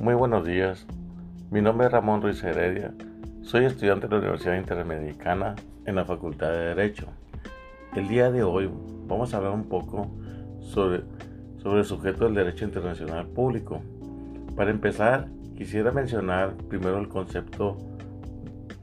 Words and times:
Muy 0.00 0.14
buenos 0.14 0.46
días. 0.46 0.86
Mi 1.50 1.60
nombre 1.60 1.86
es 1.86 1.92
Ramón 1.92 2.22
Ruiz 2.22 2.42
Heredia. 2.42 2.94
Soy 3.42 3.66
estudiante 3.66 4.06
de 4.06 4.14
la 4.14 4.20
Universidad 4.20 4.56
Interamericana 4.56 5.56
en 5.84 5.94
la 5.94 6.06
Facultad 6.06 6.50
de 6.52 6.74
Derecho. 6.74 7.08
El 7.94 8.08
día 8.08 8.30
de 8.30 8.42
hoy 8.42 8.70
vamos 9.06 9.34
a 9.34 9.36
hablar 9.36 9.52
un 9.52 9.68
poco 9.68 10.10
sobre, 10.62 11.02
sobre 11.58 11.80
el 11.80 11.84
sujeto 11.84 12.24
del 12.24 12.34
derecho 12.34 12.64
internacional 12.64 13.26
público. 13.26 13.82
Para 14.56 14.70
empezar, 14.70 15.28
quisiera 15.54 15.92
mencionar 15.92 16.54
primero 16.70 16.98
el 16.98 17.08
concepto 17.08 17.76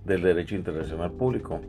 del 0.06 0.21
derecho 0.21 0.54
internacional 0.54 1.14
público, 1.14 1.61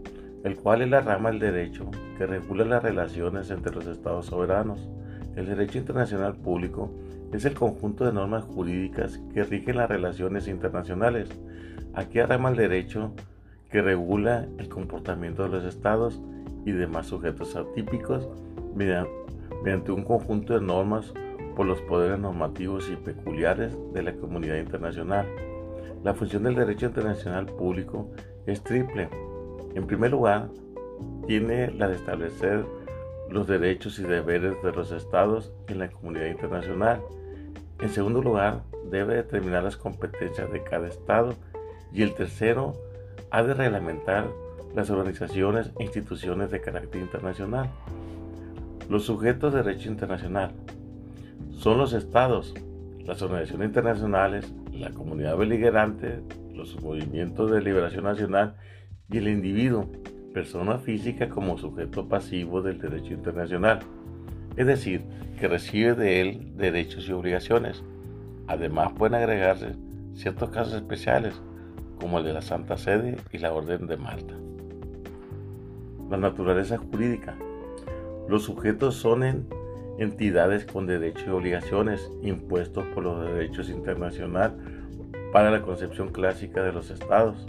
el 0.45 0.57
cual 0.57 0.83
es 0.83 0.91
la 0.91 1.01
rama 1.01 1.31
del 1.31 1.39
derecho 1.39 1.91
que 2.19 2.27
regula 2.27 2.67
las 2.67 2.83
relaciones 2.83 3.51
entre 3.51 3.75
los 3.75 3.87
estados 3.87 4.27
soberanos. 4.27 4.91
El 5.39 5.47
derecho 5.47 5.79
internacional 5.79 6.35
público 6.35 6.91
es 7.33 7.45
el 7.45 7.55
conjunto 7.55 8.05
de 8.05 8.13
normas 8.13 8.43
jurídicas 8.43 9.21
que 9.33 9.45
rigen 9.45 9.77
las 9.77 9.89
relaciones 9.89 10.49
internacionales. 10.49 11.29
Aquí 11.95 12.21
rama 12.21 12.49
el 12.49 12.57
derecho 12.57 13.13
que 13.71 13.81
regula 13.81 14.49
el 14.59 14.69
comportamiento 14.69 15.45
de 15.45 15.51
los 15.51 15.65
estados 15.65 16.21
y 16.67 16.73
demás 16.73 17.07
sujetos 17.07 17.55
atípicos 17.55 18.29
mediante 18.75 19.93
un 19.93 20.03
conjunto 20.03 20.59
de 20.59 20.67
normas 20.67 21.15
por 21.55 21.67
los 21.67 21.81
poderes 21.83 22.19
normativos 22.19 22.91
y 22.91 22.97
peculiares 22.97 23.79
de 23.95 24.03
la 24.03 24.15
comunidad 24.15 24.57
internacional. 24.57 25.25
La 26.03 26.15
función 26.15 26.43
del 26.43 26.57
derecho 26.57 26.87
internacional 26.87 27.47
público 27.47 28.11
es 28.45 28.61
triple. 28.65 29.09
En 29.77 29.87
primer 29.87 30.11
lugar, 30.11 30.49
tiene 31.29 31.71
la 31.71 31.87
de 31.87 31.95
establecer 31.95 32.65
los 33.31 33.47
derechos 33.47 33.99
y 33.99 34.03
deberes 34.03 34.63
de 34.63 34.73
los 34.73 34.93
estados 34.93 35.53
en 35.69 35.79
la 35.79 35.91
comunidad 35.91 36.27
internacional. 36.27 37.03
En 37.81 37.91
segundo 37.91 38.23
lugar, 38.23 38.63
debe 38.91 39.17
determinar 39.17 39.63
las 39.63 39.77
competencias 39.77 40.51
de 40.51 40.63
cada 40.63 40.89
estado. 40.89 41.35
Y 41.93 42.03
el 42.03 42.15
tercero, 42.15 42.75
ha 43.31 43.43
de 43.43 43.55
reglamentar 43.55 44.27
las 44.75 44.91
organizaciones 44.91 45.71
e 45.79 45.85
instituciones 45.85 46.51
de 46.51 46.61
carácter 46.61 47.01
internacional. 47.01 47.71
Los 48.89 49.05
sujetos 49.05 49.53
de 49.53 49.63
derecho 49.63 49.89
internacional 49.89 50.53
son 51.51 51.79
los 51.79 51.93
estados, 51.93 52.55
las 53.05 53.21
organizaciones 53.23 53.69
internacionales, 53.69 54.53
la 54.73 54.91
comunidad 54.91 55.37
beligerante, 55.37 56.21
los 56.55 56.81
movimientos 56.81 57.51
de 57.51 57.61
liberación 57.61 58.05
nacional 58.05 58.57
y 59.11 59.19
el 59.19 59.29
individuo, 59.29 59.91
persona 60.39 60.79
física 60.79 61.29
como 61.29 61.59
sujeto 61.59 62.07
pasivo 62.07 62.63
del 62.63 62.81
derecho 62.81 63.13
internacional, 63.13 63.81
es 64.57 64.69
decir, 64.69 65.03
que 65.37 65.49
recibe 65.49 65.95
de 65.95 66.21
él 66.21 66.53
derechos 66.57 67.09
y 67.09 67.13
obligaciones. 67.13 67.83
Además 68.47 68.93
pueden 68.97 69.17
agregarse 69.17 69.75
ciertos 70.15 70.51
casos 70.51 70.75
especiales, 70.75 71.35
como 71.99 72.21
el 72.21 72.25
de 72.25 72.35
la 72.35 72.43
Santa 72.43 72.77
Sede 72.77 73.17
y 73.33 73.39
la 73.39 73.53
Orden 73.53 73.89
de 73.89 73.97
Malta. 73.97 74.35
La 76.09 76.19
naturaleza 76.19 76.79
jurídica. 76.79 77.37
Los 78.29 78.45
sujetos 78.45 78.95
son 78.95 79.45
entidades 79.99 80.65
con 80.67 80.87
derechos 80.87 81.25
y 81.27 81.31
obligaciones 81.31 82.13
impuestos 82.23 82.87
por 82.95 83.03
los 83.03 83.27
derechos 83.27 83.69
internacionales 83.71 84.53
para 85.33 85.51
la 85.51 85.63
concepción 85.63 86.11
clásica 86.11 86.63
de 86.63 86.73
los 86.73 86.93
estados 86.93 87.45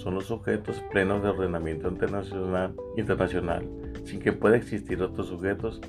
son 0.00 0.14
los 0.14 0.26
sujetos 0.26 0.82
plenos 0.90 1.22
de 1.22 1.28
ordenamiento 1.28 1.88
internacional, 1.88 2.74
internacional, 2.96 3.68
sin 4.04 4.18
que 4.18 4.32
pueda 4.32 4.56
existir 4.56 5.02
otros 5.02 5.28
sujetos 5.28 5.80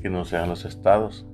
que 0.00 0.08
no 0.08 0.24
sean 0.24 0.48
los 0.48 0.64
estados. 0.64 1.26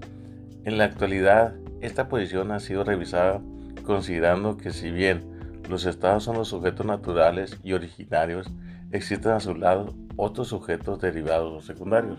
En 0.65 0.79
la 0.79 0.85
actualidad, 0.85 1.55
esta 1.83 2.09
posición 2.09 2.51
ha 2.51 2.61
sido 2.61 2.85
revisada 2.85 3.43
considerando 3.85 4.57
que 4.57 4.71
si 4.71 4.91
bien 4.91 5.21
los 5.69 5.85
estados 5.85 6.25
son 6.25 6.37
los 6.37 6.49
sujetos 6.49 6.87
naturales 6.87 7.61
y 7.63 7.75
originarios, 7.75 8.51
existen 8.93 9.33
a 9.33 9.41
su 9.41 9.55
lado 9.55 9.95
otros 10.17 10.49
sujetos 10.49 11.01
derivados 11.01 11.53
o 11.53 11.61
secundarios. 11.61 12.19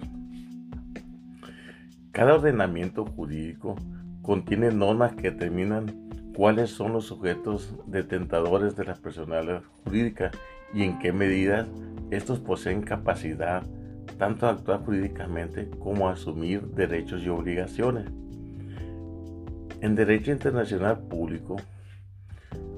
Cada 2.11 2.35
ordenamiento 2.35 3.03
jurídico 3.05 3.75
contiene 4.21 4.71
normas 4.71 5.15
que 5.15 5.31
determinan 5.31 6.02
cuáles 6.35 6.71
son 6.71 6.93
los 6.93 7.05
sujetos 7.05 7.73
detentadores 7.85 8.75
de 8.75 8.85
la 8.85 8.95
personalidad 8.95 9.63
jurídica 9.83 10.31
y 10.73 10.83
en 10.83 10.99
qué 10.99 11.11
medida 11.11 11.67
estos 12.11 12.39
poseen 12.39 12.81
capacidad 12.81 13.63
tanto 14.17 14.45
de 14.45 14.53
actuar 14.53 14.83
jurídicamente 14.83 15.69
como 15.79 16.07
a 16.07 16.13
asumir 16.13 16.61
derechos 16.61 17.23
y 17.23 17.29
obligaciones. 17.29 18.05
En 19.81 19.95
derecho 19.95 20.31
internacional 20.31 20.99
público, 20.99 21.57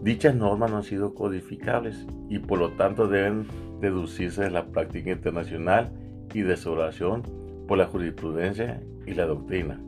dichas 0.01 0.35
normas 0.35 0.71
no 0.71 0.77
han 0.77 0.83
sido 0.83 1.13
codificables 1.13 2.05
y 2.29 2.39
por 2.39 2.59
lo 2.59 2.71
tanto 2.71 3.07
deben 3.07 3.47
deducirse 3.79 4.43
de 4.43 4.51
la 4.51 4.65
práctica 4.67 5.11
internacional 5.11 5.91
y 6.33 6.41
de 6.41 6.57
su 6.57 6.71
oración 6.71 7.23
por 7.67 7.77
la 7.77 7.85
jurisprudencia 7.85 8.81
y 9.05 9.13
la 9.13 9.25
doctrina. 9.25 9.79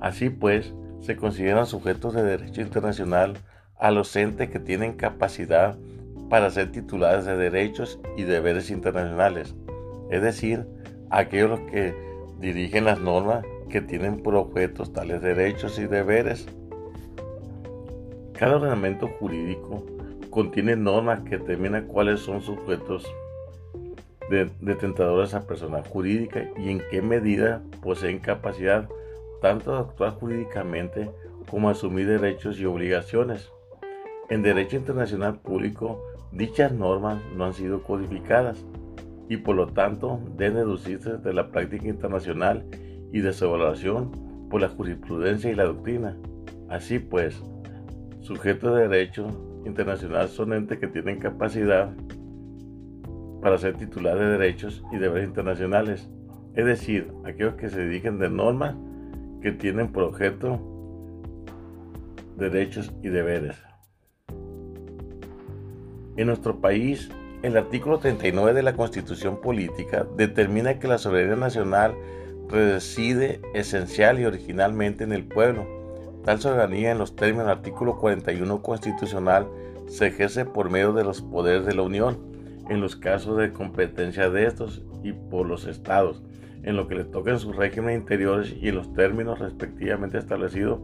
Así 0.00 0.30
pues, 0.30 0.74
se 1.00 1.16
consideran 1.16 1.66
sujetos 1.66 2.14
de 2.14 2.22
derecho 2.22 2.60
internacional 2.60 3.34
a 3.78 3.90
los 3.90 4.14
entes 4.16 4.50
que 4.50 4.58
tienen 4.58 4.92
capacidad 4.92 5.76
para 6.28 6.50
ser 6.50 6.70
titulares 6.70 7.24
de 7.24 7.36
derechos 7.36 7.98
y 8.16 8.22
deberes 8.22 8.70
internacionales, 8.70 9.54
es 10.10 10.22
decir, 10.22 10.66
aquellos 11.10 11.58
que 11.70 11.94
dirigen 12.38 12.84
las 12.84 13.00
normas 13.00 13.44
que 13.68 13.80
tienen 13.80 14.22
por 14.22 14.34
objeto 14.34 14.84
tales 14.86 15.22
derechos 15.22 15.78
y 15.78 15.86
deberes. 15.86 16.46
Cada 18.32 18.56
ordenamiento 18.56 19.08
jurídico 19.08 19.84
contiene 20.30 20.76
normas 20.76 21.20
que 21.20 21.38
determinan 21.38 21.86
cuáles 21.86 22.20
son 22.20 22.40
sujetos 22.40 23.04
de, 24.30 24.50
detentadores 24.60 25.34
a 25.34 25.46
persona 25.46 25.82
jurídica 25.82 26.48
y 26.56 26.70
en 26.70 26.82
qué 26.90 27.02
medida 27.02 27.62
poseen 27.82 28.18
capacidad 28.18 28.88
tanto 29.40 29.76
actuar 29.76 30.12
jurídicamente 30.12 31.10
como 31.50 31.68
asumir 31.68 32.06
derechos 32.06 32.58
y 32.60 32.66
obligaciones. 32.66 33.50
En 34.28 34.42
derecho 34.42 34.76
internacional 34.76 35.40
público, 35.40 36.02
dichas 36.32 36.72
normas 36.72 37.20
no 37.36 37.44
han 37.44 37.54
sido 37.54 37.82
codificadas 37.82 38.64
y 39.28 39.38
por 39.38 39.56
lo 39.56 39.68
tanto 39.68 40.20
deben 40.36 40.56
deducirse 40.56 41.18
de 41.18 41.32
la 41.32 41.50
práctica 41.50 41.88
internacional 41.88 42.64
y 43.12 43.20
de 43.20 43.32
su 43.32 43.46
evaluación 43.46 44.10
por 44.50 44.60
la 44.60 44.68
jurisprudencia 44.68 45.50
y 45.50 45.54
la 45.54 45.64
doctrina. 45.64 46.16
Así 46.68 46.98
pues, 46.98 47.42
sujetos 48.20 48.76
de 48.76 48.88
derecho 48.88 49.26
internacional 49.66 50.28
son 50.28 50.52
entes 50.52 50.78
que 50.78 50.86
tienen 50.86 51.18
capacidad 51.18 51.92
para 53.42 53.58
ser 53.58 53.76
titulares 53.76 54.20
de 54.20 54.38
derechos 54.38 54.84
y 54.92 54.98
deberes 54.98 55.28
internacionales, 55.28 56.08
es 56.54 56.66
decir, 56.66 57.12
aquellos 57.24 57.54
que 57.54 57.70
se 57.70 57.80
dediquen 57.80 58.18
de 58.18 58.28
normas 58.28 58.76
que 59.40 59.52
tienen 59.52 59.92
por 59.92 60.04
objeto 60.04 60.60
derechos 62.36 62.92
y 63.02 63.08
deberes. 63.08 63.56
En 66.16 66.26
nuestro 66.26 66.60
país, 66.60 67.10
el 67.42 67.56
artículo 67.56 67.98
39 67.98 68.52
de 68.52 68.62
la 68.62 68.74
Constitución 68.74 69.40
Política 69.40 70.06
determina 70.16 70.78
que 70.78 70.88
la 70.88 70.98
soberanía 70.98 71.36
nacional 71.36 71.94
reside 72.48 73.40
esencial 73.54 74.20
y 74.20 74.24
originalmente 74.24 75.04
en 75.04 75.12
el 75.12 75.24
pueblo. 75.24 75.66
Tal 76.24 76.40
soberanía 76.40 76.90
en 76.90 76.98
los 76.98 77.16
términos 77.16 77.46
del 77.46 77.56
artículo 77.56 77.96
41 77.98 78.62
constitucional 78.62 79.46
se 79.86 80.08
ejerce 80.08 80.44
por 80.44 80.70
medio 80.70 80.92
de 80.92 81.04
los 81.04 81.22
poderes 81.22 81.64
de 81.64 81.74
la 81.74 81.82
Unión, 81.82 82.18
en 82.68 82.80
los 82.80 82.96
casos 82.96 83.38
de 83.38 83.52
competencia 83.52 84.30
de 84.30 84.46
estos 84.46 84.82
y 85.02 85.12
por 85.12 85.46
los 85.46 85.66
estados, 85.66 86.22
en 86.62 86.76
lo 86.76 86.88
que 86.88 86.94
le 86.94 87.04
toca 87.04 87.30
en 87.30 87.38
sus 87.38 87.56
regímenes 87.56 88.00
interiores 88.00 88.54
y 88.60 88.68
en 88.68 88.76
los 88.76 88.92
términos 88.92 89.38
respectivamente 89.38 90.18
establecidos 90.18 90.80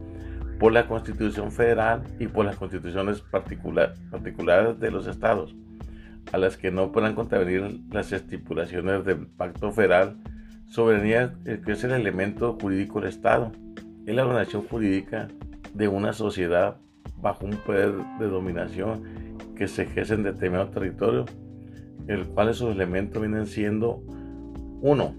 por 0.59 0.71
la 0.71 0.87
Constitución 0.87 1.51
Federal 1.51 2.03
y 2.19 2.27
por 2.27 2.45
las 2.45 2.55
constituciones 2.55 3.21
particulares 3.21 4.79
de 4.79 4.91
los 4.91 5.07
estados, 5.07 5.55
a 6.31 6.37
las 6.37 6.57
que 6.57 6.71
no 6.71 6.91
puedan 6.91 7.13
contravenir 7.13 7.81
las 7.91 8.11
estipulaciones 8.11 9.05
del 9.05 9.27
Pacto 9.27 9.71
Federal. 9.71 10.17
Soberanía 10.67 11.33
que 11.43 11.71
es 11.71 11.83
el 11.83 11.91
elemento 11.91 12.57
jurídico 12.59 12.99
del 12.99 13.09
Estado, 13.09 13.51
es 14.05 14.15
la 14.15 14.25
organización 14.25 14.63
jurídica 14.63 15.27
de 15.73 15.87
una 15.87 16.11
sociedad 16.11 16.77
bajo 17.21 17.45
un 17.45 17.57
poder 17.57 17.93
de 18.19 18.27
dominación 18.27 19.03
que 19.55 19.67
se 19.67 19.83
ejerce 19.83 20.15
en 20.15 20.23
determinado 20.23 20.69
territorio, 20.69 21.25
el 22.07 22.25
cual 22.27 22.49
esos 22.49 22.75
elementos 22.75 23.21
vienen 23.21 23.47
siendo 23.47 24.03
uno, 24.81 25.15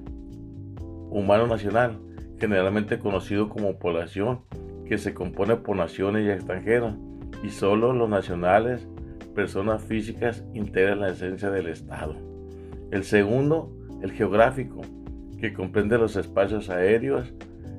humano 1.10 1.46
nacional, 1.46 1.98
generalmente 2.38 2.98
conocido 2.98 3.48
como 3.48 3.78
población, 3.78 4.40
que 4.86 4.98
se 4.98 5.14
compone 5.14 5.56
por 5.56 5.76
naciones 5.76 6.26
y 6.26 6.30
extranjeras, 6.30 6.94
y 7.42 7.50
solo 7.50 7.92
los 7.92 8.08
nacionales, 8.08 8.86
personas 9.34 9.82
físicas, 9.82 10.44
integran 10.54 11.00
la 11.00 11.10
esencia 11.10 11.50
del 11.50 11.68
Estado. 11.68 12.16
El 12.90 13.04
segundo, 13.04 13.70
el 14.02 14.12
geográfico, 14.12 14.80
que 15.38 15.52
comprende 15.52 15.98
los 15.98 16.16
espacios 16.16 16.70
aéreos, 16.70 17.32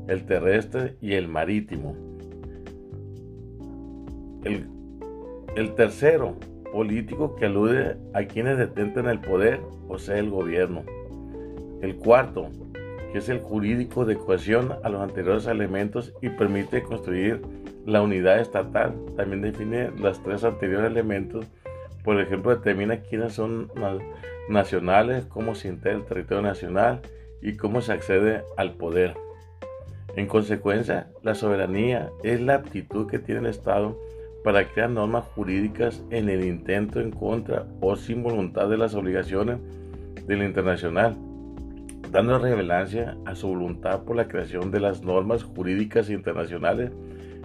el 0.07 0.25
terrestre 0.25 0.97
y 1.01 1.13
el 1.13 1.27
marítimo. 1.27 1.95
El, 4.43 4.67
el 5.55 5.75
tercero, 5.75 6.37
político 6.71 7.35
que 7.35 7.45
alude 7.45 7.97
a 8.13 8.23
quienes 8.25 8.57
detentan 8.57 9.07
el 9.07 9.19
poder, 9.19 9.59
o 9.87 9.97
sea, 9.97 10.17
el 10.17 10.29
gobierno. 10.29 10.83
El 11.81 11.95
cuarto, 11.95 12.49
que 13.11 13.19
es 13.19 13.29
el 13.29 13.39
jurídico 13.39 14.05
de 14.05 14.17
cohesión 14.17 14.73
a 14.83 14.89
los 14.89 15.01
anteriores 15.01 15.47
elementos 15.47 16.13
y 16.21 16.29
permite 16.29 16.83
construir 16.83 17.41
la 17.85 18.01
unidad 18.01 18.39
estatal. 18.39 18.93
También 19.15 19.41
define 19.41 19.91
los 19.91 20.21
tres 20.23 20.43
anteriores 20.43 20.91
elementos. 20.91 21.45
Por 22.03 22.19
ejemplo, 22.19 22.55
determina 22.55 23.01
quiénes 23.01 23.33
son 23.33 23.71
nacionales, 24.49 25.25
cómo 25.25 25.55
se 25.55 25.69
integra 25.69 25.97
el 25.97 26.05
territorio 26.05 26.43
nacional 26.43 27.01
y 27.41 27.55
cómo 27.57 27.81
se 27.81 27.93
accede 27.93 28.43
al 28.57 28.73
poder. 28.73 29.15
En 30.15 30.27
consecuencia, 30.27 31.07
la 31.23 31.35
soberanía 31.35 32.09
es 32.23 32.41
la 32.41 32.55
aptitud 32.55 33.07
que 33.07 33.19
tiene 33.19 33.41
el 33.41 33.47
Estado 33.47 33.97
para 34.43 34.67
crear 34.67 34.89
normas 34.89 35.25
jurídicas 35.35 36.03
en 36.09 36.29
el 36.29 36.45
intento 36.45 36.99
en 36.99 37.11
contra 37.11 37.65
o 37.81 37.95
sin 37.95 38.23
voluntad 38.23 38.69
de 38.69 38.77
las 38.77 38.95
obligaciones 38.95 39.59
del 40.25 40.43
internacional, 40.43 41.17
dando 42.11 42.39
relevancia 42.39 43.17
a 43.25 43.35
su 43.35 43.47
voluntad 43.47 44.03
por 44.03 44.15
la 44.15 44.27
creación 44.27 44.71
de 44.71 44.79
las 44.79 45.03
normas 45.03 45.43
jurídicas 45.43 46.09
internacionales 46.09 46.91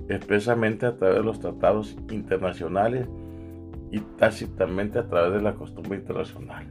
expresamente 0.09 0.87
a 0.87 0.97
través 0.97 1.19
de 1.19 1.25
los 1.25 1.41
tratados 1.41 1.97
internacionales 2.11 3.09
y 3.91 4.01
tácitamente 4.01 4.99
a 4.99 5.09
través 5.09 5.35
de 5.35 5.43
la 5.43 5.55
costumbre 5.55 5.99
internacional. 5.99 6.67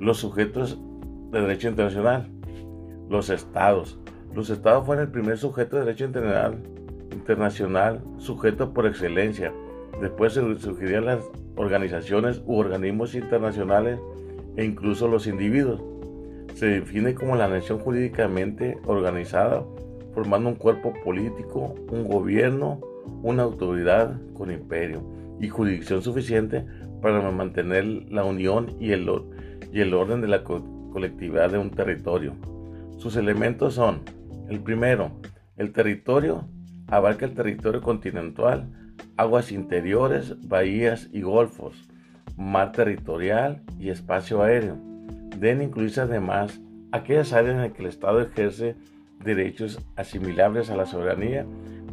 Los 0.00 0.18
sujetos 0.18 0.78
de 1.30 1.40
derecho 1.40 1.68
internacional, 1.68 2.28
los 3.08 3.30
estados. 3.30 3.98
Los 4.34 4.50
estados 4.50 4.86
fueron 4.86 5.04
el 5.04 5.10
primer 5.10 5.38
sujeto 5.38 5.76
de 5.76 5.84
derecho 5.84 6.06
internacional 6.06 6.58
internacional 7.14 8.02
sujeto 8.18 8.74
por 8.74 8.86
excelencia. 8.86 9.52
Después 10.00 10.34
se 10.34 10.40
surgirían 10.58 11.06
las 11.06 11.20
organizaciones 11.56 12.42
u 12.46 12.58
organismos 12.58 13.14
internacionales 13.14 13.98
e 14.56 14.64
incluso 14.64 15.08
los 15.08 15.26
individuos. 15.26 15.82
Se 16.54 16.66
define 16.66 17.14
como 17.14 17.34
la 17.34 17.48
nación 17.48 17.80
jurídicamente 17.80 18.78
organizada, 18.86 19.64
formando 20.14 20.50
un 20.50 20.54
cuerpo 20.54 20.94
político, 21.04 21.74
un 21.90 22.06
gobierno, 22.06 22.80
una 23.22 23.42
autoridad 23.42 24.20
con 24.34 24.52
imperio 24.52 25.02
y 25.40 25.48
jurisdicción 25.48 26.00
suficiente 26.02 26.64
para 27.02 27.28
mantener 27.32 27.84
la 28.08 28.24
unión 28.24 28.76
y 28.78 28.92
el, 28.92 29.08
orden 29.08 30.20
de 30.20 30.28
la 30.28 30.44
colectividad 30.44 31.50
de 31.50 31.58
un 31.58 31.70
territorio. 31.70 32.34
Sus 32.98 33.16
elementos 33.16 33.74
son, 33.74 34.02
el 34.48 34.60
primero, 34.60 35.10
el 35.56 35.72
territorio 35.72 36.46
abarca 36.86 37.26
el 37.26 37.34
territorio 37.34 37.82
continental, 37.82 38.70
aguas 39.16 39.50
interiores, 39.50 40.36
bahías 40.48 41.08
y 41.12 41.22
golfos, 41.22 41.88
mar 42.36 42.70
territorial 42.70 43.62
y 43.76 43.90
espacio 43.90 44.42
aéreo. 44.42 44.93
Deben 45.38 45.62
incluirse 45.62 46.00
además 46.00 46.60
aquellas 46.92 47.32
áreas 47.32 47.56
en 47.56 47.62
las 47.62 47.72
que 47.72 47.82
el 47.82 47.88
Estado 47.88 48.20
ejerce 48.20 48.76
derechos 49.22 49.80
asimilables 49.96 50.70
a 50.70 50.76
la 50.76 50.86
soberanía, 50.86 51.46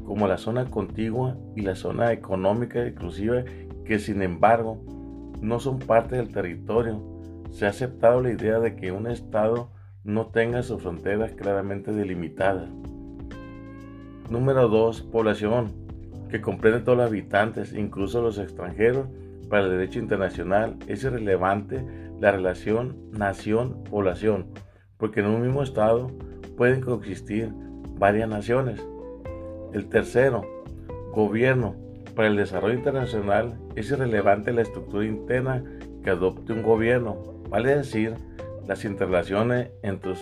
como 0.05 0.27
la 0.27 0.37
zona 0.37 0.65
contigua 0.65 1.37
y 1.55 1.61
la 1.61 1.75
zona 1.75 2.11
económica 2.11 2.85
exclusiva, 2.85 3.43
que 3.85 3.99
sin 3.99 4.21
embargo 4.21 4.83
no 5.41 5.59
son 5.59 5.79
parte 5.79 6.17
del 6.17 6.29
territorio. 6.29 7.01
Se 7.51 7.65
ha 7.65 7.69
aceptado 7.69 8.21
la 8.21 8.31
idea 8.31 8.59
de 8.59 8.75
que 8.75 8.91
un 8.91 9.07
Estado 9.07 9.71
no 10.03 10.27
tenga 10.27 10.63
sus 10.63 10.81
fronteras 10.81 11.31
claramente 11.33 11.91
delimitadas. 11.91 12.69
Número 14.29 14.67
2. 14.67 15.01
Población, 15.03 15.71
que 16.29 16.41
comprende 16.41 16.79
todos 16.79 16.97
los 16.97 17.07
habitantes, 17.07 17.73
incluso 17.73 18.21
los 18.21 18.37
extranjeros. 18.37 19.07
Para 19.49 19.65
el 19.65 19.71
derecho 19.71 19.99
internacional 19.99 20.77
es 20.87 21.03
irrelevante 21.03 21.83
la 22.21 22.31
relación 22.31 23.09
nación-población, 23.11 24.45
porque 24.97 25.21
en 25.21 25.25
un 25.25 25.41
mismo 25.41 25.63
Estado 25.63 26.11
pueden 26.55 26.81
coexistir 26.81 27.51
varias 27.97 28.29
naciones. 28.29 28.79
El 29.73 29.89
tercero, 29.89 30.43
gobierno. 31.11 31.75
Para 32.15 32.27
el 32.27 32.35
desarrollo 32.35 32.75
internacional 32.75 33.57
es 33.75 33.89
irrelevante 33.89 34.53
la 34.53 34.61
estructura 34.61 35.05
interna 35.05 35.63
que 36.03 36.11
adopte 36.11 36.53
un 36.53 36.61
gobierno, 36.61 37.41
vale 37.49 37.75
decir, 37.75 38.13
las 38.67 38.85
interrelaciones 38.85 39.71
entre, 39.81 40.13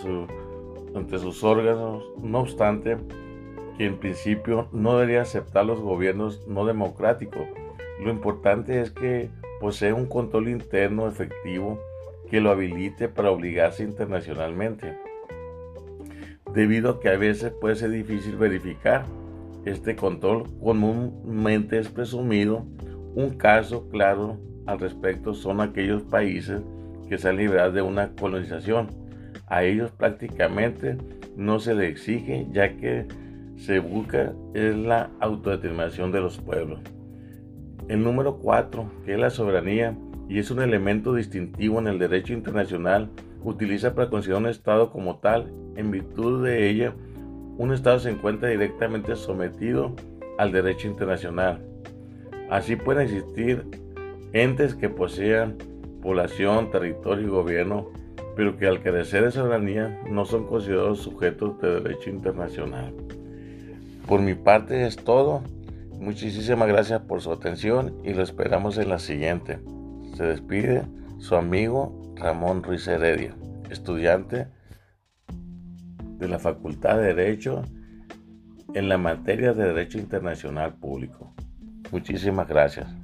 entre 0.94 1.18
sus 1.18 1.44
órganos. 1.44 2.02
No 2.22 2.40
obstante, 2.40 2.96
en 3.78 3.98
principio 3.98 4.68
no 4.72 4.96
debería 4.96 5.22
aceptar 5.22 5.66
los 5.66 5.80
gobiernos 5.80 6.46
no 6.48 6.64
democráticos. 6.64 7.46
Lo 8.02 8.10
importante 8.10 8.80
es 8.80 8.90
que 8.90 9.28
posee 9.60 9.92
un 9.92 10.06
control 10.06 10.48
interno 10.48 11.06
efectivo 11.06 11.78
que 12.30 12.40
lo 12.40 12.50
habilite 12.50 13.08
para 13.08 13.30
obligarse 13.30 13.82
internacionalmente. 13.82 14.96
Debido 16.54 16.90
a 16.90 17.00
que 17.00 17.08
a 17.08 17.16
veces 17.16 17.52
puede 17.60 17.74
ser 17.74 17.90
difícil 17.90 18.36
verificar 18.36 19.04
este 19.64 19.96
control, 19.96 20.44
comúnmente 20.62 21.78
es 21.78 21.88
presumido. 21.88 22.64
Un 23.14 23.30
caso 23.30 23.88
claro 23.88 24.38
al 24.66 24.78
respecto 24.78 25.34
son 25.34 25.60
aquellos 25.60 26.02
países 26.02 26.62
que 27.08 27.18
se 27.18 27.28
han 27.28 27.36
liberado 27.36 27.72
de 27.72 27.82
una 27.82 28.12
colonización. 28.14 28.88
A 29.46 29.64
ellos 29.64 29.90
prácticamente 29.90 30.96
no 31.36 31.58
se 31.58 31.74
le 31.74 31.88
exige 31.88 32.46
ya 32.52 32.76
que 32.76 33.06
se 33.56 33.80
busca 33.80 34.32
es 34.54 34.76
la 34.76 35.10
autodeterminación 35.18 36.12
de 36.12 36.20
los 36.20 36.38
pueblos. 36.38 36.80
El 37.88 38.04
número 38.04 38.36
4, 38.38 38.90
que 39.04 39.14
es 39.14 39.18
la 39.18 39.30
soberanía, 39.30 39.96
y 40.30 40.38
es 40.38 40.52
un 40.52 40.62
elemento 40.62 41.12
distintivo 41.12 41.80
en 41.80 41.88
el 41.88 41.98
derecho 41.98 42.32
internacional, 42.32 43.10
utiliza 43.42 43.96
para 43.96 44.08
considerar 44.08 44.42
un 44.42 44.48
Estado 44.48 44.92
como 44.92 45.16
tal. 45.18 45.52
En 45.74 45.90
virtud 45.90 46.44
de 46.44 46.70
ella, 46.70 46.94
un 47.58 47.72
Estado 47.72 47.98
se 47.98 48.10
encuentra 48.10 48.48
directamente 48.48 49.16
sometido 49.16 49.96
al 50.38 50.52
derecho 50.52 50.86
internacional. 50.86 51.60
Así 52.48 52.76
pueden 52.76 53.08
existir 53.08 53.66
entes 54.32 54.76
que 54.76 54.88
posean 54.88 55.58
población, 56.00 56.70
territorio 56.70 57.26
y 57.26 57.30
gobierno, 57.30 57.88
pero 58.36 58.56
que 58.56 58.68
al 58.68 58.82
carecer 58.82 59.24
de 59.24 59.32
soberanía 59.32 60.00
no 60.08 60.24
son 60.26 60.46
considerados 60.46 61.00
sujetos 61.00 61.60
de 61.60 61.80
derecho 61.80 62.08
internacional. 62.08 62.94
Por 64.06 64.20
mi 64.20 64.34
parte 64.34 64.86
es 64.86 64.94
todo. 64.94 65.42
Muchísimas 65.98 66.68
gracias 66.68 67.00
por 67.00 67.20
su 67.20 67.32
atención 67.32 67.96
y 68.04 68.14
lo 68.14 68.22
esperamos 68.22 68.78
en 68.78 68.90
la 68.90 69.00
siguiente. 69.00 69.58
Se 70.20 70.26
despide 70.26 70.82
su 71.16 71.34
amigo 71.34 72.12
Ramón 72.14 72.62
Ruiz 72.62 72.86
Heredia, 72.86 73.34
estudiante 73.70 74.48
de 76.18 76.28
la 76.28 76.38
Facultad 76.38 76.98
de 76.98 77.14
Derecho 77.14 77.62
en 78.74 78.90
la 78.90 78.98
materia 78.98 79.54
de 79.54 79.64
Derecho 79.64 79.96
Internacional 79.96 80.74
Público. 80.74 81.32
Muchísimas 81.90 82.46
gracias. 82.46 82.99